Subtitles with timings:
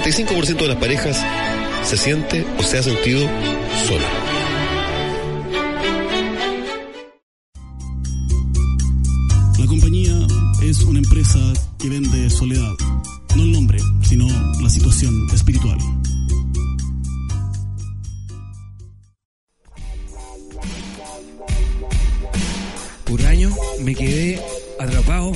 [0.00, 1.24] 45% de las parejas
[1.84, 3.28] se siente o se ha sentido
[3.86, 4.08] sola.
[9.56, 10.14] La compañía
[10.64, 11.38] es una empresa
[11.78, 12.72] que vende soledad,
[13.36, 14.26] no el nombre, sino
[14.60, 15.78] la situación espiritual.
[23.04, 24.42] Por año me quedé
[24.80, 25.30] atrapado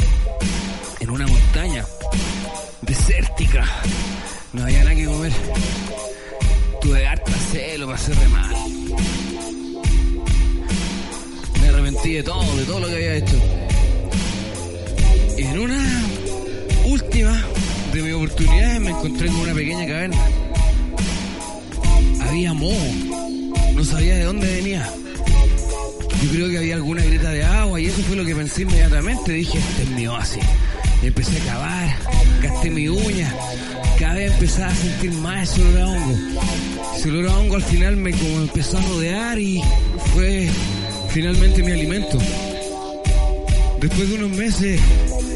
[0.99, 1.85] en una montaña
[2.83, 3.65] desértica.
[4.53, 5.33] No había nada que comer.
[6.81, 8.57] Tuve harta celo, pasé re mal.
[11.61, 13.37] Me arrepentí de todo, de todo lo que había hecho.
[15.37, 16.03] Y en una
[16.87, 17.45] última
[17.93, 20.17] de mis oportunidades me encontré con una pequeña caverna.
[22.29, 22.93] Había moho.
[23.75, 24.91] No sabía de dónde venía.
[26.23, 29.33] Yo creo que había alguna grieta de agua y eso fue lo que pensé inmediatamente.
[29.33, 30.43] Dije, este es mi oasis.
[31.03, 31.97] Empecé a cavar,
[32.43, 33.33] gasté mi uña.
[33.99, 36.19] Cada vez empezaba a sentir más ese olor a hongo.
[36.97, 39.63] Ese olor a hongo al final me como empezó a rodear y
[40.15, 40.49] fue
[41.11, 42.19] finalmente mi alimento.
[43.81, 44.81] Después de unos meses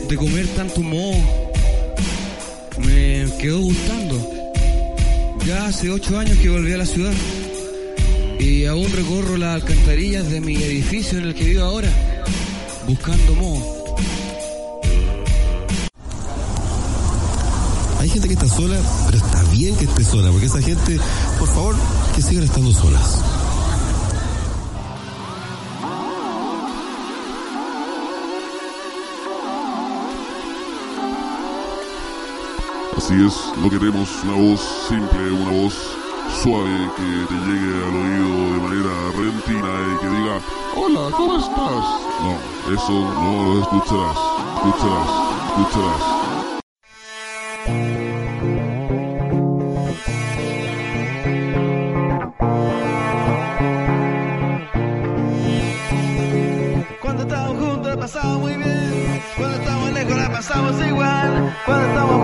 [0.09, 1.15] de comer tanto moho,
[2.79, 4.31] me quedó gustando.
[5.47, 7.13] Ya hace ocho años que volví a la ciudad
[8.39, 11.91] y aún recorro las alcantarillas de mi edificio en el que vivo ahora,
[12.87, 13.82] buscando moho.
[18.13, 21.01] Gente que está sola, pero está bien que esté sola, porque esa gente,
[21.39, 21.75] por favor,
[22.15, 23.23] que sigan estando solas.
[32.99, 35.75] Así es, no queremos una voz simple, una voz
[36.43, 40.41] suave que te llegue al oído de manera repentina y que diga,
[40.77, 41.85] hola, ¿cómo estás?
[42.21, 44.19] No, eso no lo escucharás,
[44.59, 45.09] escucharás,
[45.57, 46.22] escucharás.
[61.65, 62.22] Quando estamos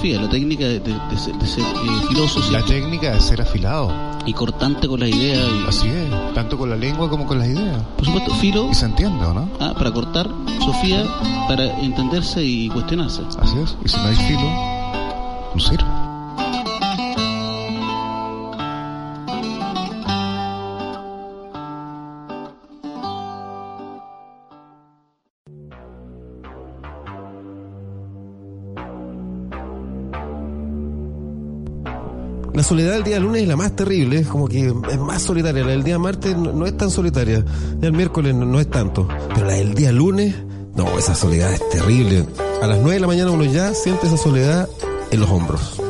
[0.00, 3.40] filosofía, la técnica de, de- de ser, de ser, eh, filósofo La técnica de ser
[3.40, 3.92] afilado.
[4.26, 5.38] y cortante con las ideas.
[5.64, 7.82] y- Así es, tanto con la lengua como con las ideas.
[7.96, 9.48] por supuesto, filo Y se entiende, ¿o no?
[9.60, 10.28] ah, para cortar,
[10.60, 11.04] Sofía
[11.48, 13.22] para entenderse y cuestionarse.
[13.40, 13.76] Así es.
[13.84, 14.40] Y si no hay filo,
[15.54, 15.84] no sirve.
[32.60, 35.64] La soledad del día lunes es la más terrible, es como que es más solitaria.
[35.64, 37.42] La del día martes no, es tan solitaria.
[37.80, 39.08] Ya el miércoles no, no es tanto.
[39.34, 40.34] Pero la del día lunes,
[40.74, 42.26] no, esa soledad es terrible.
[42.60, 44.68] A las 9 de la mañana uno ya siente esa soledad
[45.10, 45.80] en los hombros.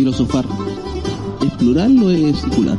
[0.00, 0.46] Filosofar,
[1.44, 2.78] ¿es plural o es singular?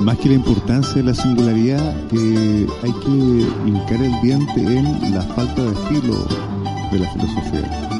[0.00, 5.22] Más que la importancia de la singularidad, eh, hay que hincar el diente en la
[5.22, 6.26] falta de estilo
[6.90, 7.90] de la filosofía.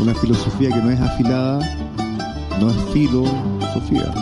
[0.00, 1.58] Una filosofía que no es afilada
[2.60, 4.14] no es filosofía,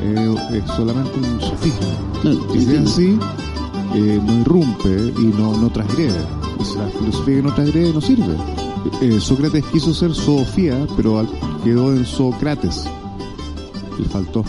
[0.00, 1.88] eh, es solamente un sofismo.
[2.20, 3.18] Claro, Y es así,
[3.96, 6.20] eh, no irrumpe y no, no transgrede.
[6.60, 8.61] Y si la filosofía que no transgrede no sirve.
[9.00, 11.26] Eh, Sócrates quiso ser Sofía, pero
[11.62, 12.84] quedó en Sócrates.
[13.98, 14.44] Le faltó.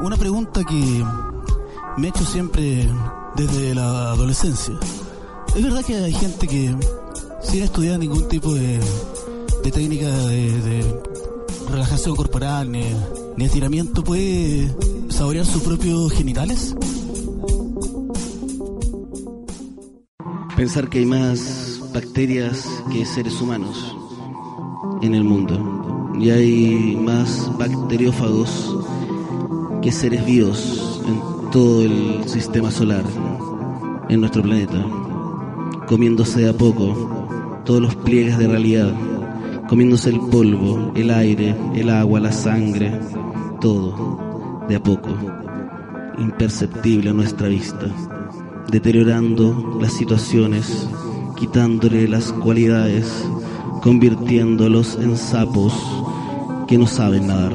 [0.00, 1.04] Una pregunta que
[1.96, 2.88] me he hecho siempre
[3.36, 4.74] desde la adolescencia.
[5.54, 6.76] ¿Es verdad que hay gente que
[7.42, 8.78] sin estudiar ningún tipo de,
[9.64, 11.02] de técnica de, de
[11.70, 12.84] relajación corporal ni,
[13.36, 14.74] ni estiramiento puede
[15.08, 16.74] saborear sus propios genitales?
[20.56, 23.94] Pensar que hay más bacterias que seres humanos
[25.02, 26.12] en el mundo.
[26.18, 28.74] Y hay más bacteriófagos
[29.82, 33.04] que seres vivos en todo el sistema solar,
[34.08, 34.82] en nuestro planeta,
[35.86, 38.94] comiéndose de a poco todos los pliegues de realidad,
[39.68, 42.98] comiéndose el polvo, el aire, el agua, la sangre,
[43.66, 45.08] todo, de a poco,
[46.18, 47.86] imperceptible a nuestra vista,
[48.70, 50.86] deteriorando las situaciones,
[51.36, 53.24] quitándole las cualidades,
[53.82, 55.74] convirtiéndolos en sapos
[56.68, 57.54] que no saben nadar.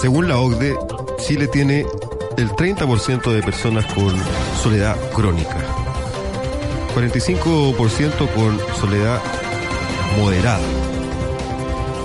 [0.00, 0.76] Según la OCDE,
[1.26, 1.84] Chile tiene
[2.36, 4.14] el 30% de personas con
[4.62, 5.77] soledad crónica,
[6.98, 9.20] 45% con soledad
[10.18, 10.58] moderada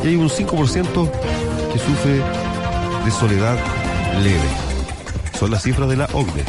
[0.03, 1.11] y hay un 5%
[1.71, 2.21] que sufre
[3.03, 3.57] de soledad
[4.21, 5.39] leve.
[5.39, 6.43] Son las cifras de la OCDE.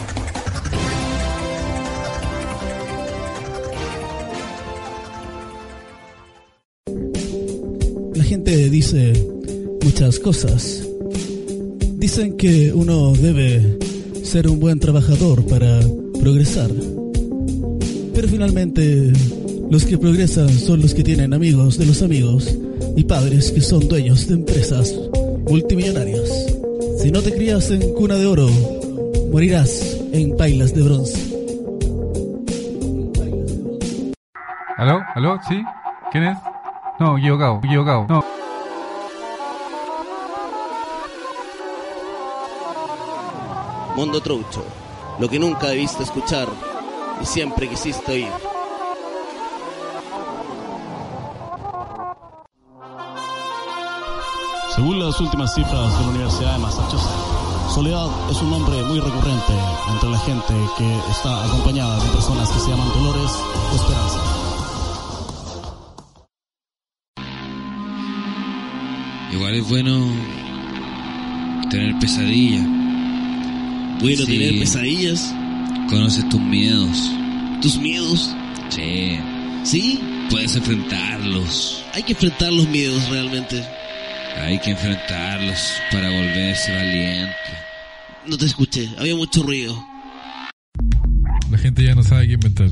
[8.14, 9.12] La gente dice
[9.82, 10.82] muchas cosas.
[11.96, 13.78] Dicen que uno debe
[14.22, 15.80] ser un buen trabajador para
[16.20, 16.70] progresar.
[18.14, 19.12] Pero finalmente,
[19.70, 22.56] los que progresan son los que tienen amigos de los amigos
[22.96, 24.94] y padres que son dueños de empresas
[25.48, 26.30] multimillonarias.
[27.02, 28.48] Si no te crías en cuna de oro,
[29.32, 31.34] morirás en pailas de bronce.
[34.76, 35.00] ¿Aló?
[35.14, 35.40] ¿Aló?
[35.48, 35.60] ¿Sí?
[36.12, 36.38] ¿Quién es?
[37.00, 38.06] No, equivocado, equivocado.
[38.08, 38.24] No.
[43.96, 44.64] Mundo Troucho,
[45.18, 46.48] lo que nunca debiste escuchar
[47.20, 48.28] y siempre quisiste oír.
[54.74, 59.52] Según las últimas cifras de la Universidad de Massachusetts, soledad es un nombre muy recurrente
[59.92, 63.30] entre la gente que está acompañada de personas que se llaman Dolores
[63.72, 64.20] o Esperanza.
[69.32, 70.06] Igual es bueno
[71.70, 72.64] tener pesadillas.
[74.00, 74.26] Bueno, Sí.
[74.26, 75.34] tener pesadillas,
[75.88, 77.10] Conoces tus miedos.
[77.62, 78.34] tus miedos.
[78.70, 79.18] Sí.
[79.64, 80.00] Sí,
[80.30, 81.84] Puedes enfrentarlos.
[81.94, 83.62] hay que enfrentar los miedos realmente.
[84.42, 85.58] Hay que enfrentarlos
[85.92, 87.34] para volverse valiente.
[88.26, 89.76] No te escuché, había mucho ruido.
[91.50, 92.68] La gente ya no sabe qué inventar.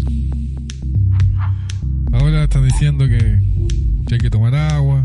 [2.13, 3.19] Ahora están diciendo que,
[4.09, 5.05] que hay que tomar agua,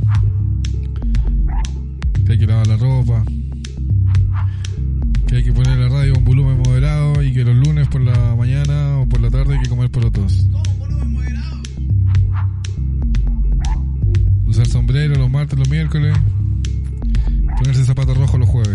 [2.25, 3.24] que hay que lavar la ropa,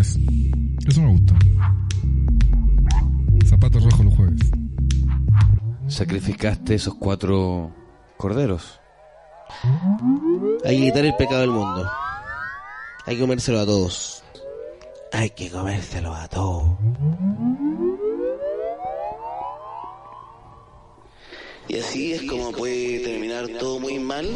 [0.03, 1.33] Eso me gusta.
[3.45, 4.41] Zapatos rojos los jueves.
[5.87, 7.71] Sacrificaste esos cuatro
[8.17, 8.81] corderos.
[10.65, 11.89] Hay que quitar el pecado del mundo.
[13.05, 14.23] Hay que comérselo a todos.
[15.13, 16.63] Hay que comérselo a todos.
[21.69, 24.27] Y así es como puede terminar todo muy mal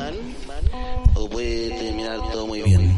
[1.15, 2.97] o puede terminar todo muy bien.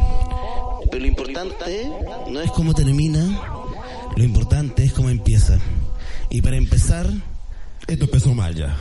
[0.91, 1.89] Pero lo importante
[2.29, 3.41] no es cómo termina,
[4.15, 5.60] lo importante es cómo empieza.
[6.29, 7.10] Y para empezar,
[7.88, 8.75] Esto empezó mal ya.